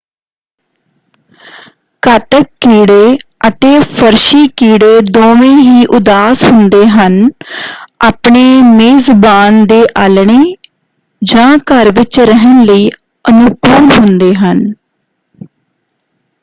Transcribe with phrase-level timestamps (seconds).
[2.03, 3.17] ਘਾਤਕ-ਕੀੜੇ
[3.47, 7.19] ਅਤੇ ਫ਼ਰਸ਼ੀ-ਕੀੜੇ ਦੋਵੇਂ ਹੀ ਉਦਾਸ ਹੁੰਦੇ ਹਨ
[8.03, 8.43] ਆਪਣੇ
[8.71, 10.39] ਮੇਜ਼ਬਾਨ ਦੇ ਆਲ੍ਹਣੇ
[11.21, 12.89] ਜਾਂ ਘਰ ਵਿੱਚ ਰਹਿਣ ਲਈ
[13.25, 14.65] ਅਨੁਕੂਲ ਹੁੰਦੇ ਹਨ।